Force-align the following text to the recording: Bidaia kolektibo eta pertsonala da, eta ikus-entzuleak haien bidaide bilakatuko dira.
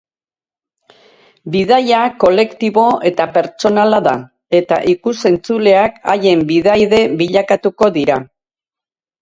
Bidaia 1.55 1.99
kolektibo 2.23 2.85
eta 3.11 3.27
pertsonala 3.37 4.01
da, 4.07 4.15
eta 4.61 4.81
ikus-entzuleak 4.95 6.03
haien 6.15 6.45
bidaide 6.55 7.05
bilakatuko 7.23 7.93
dira. 8.01 8.19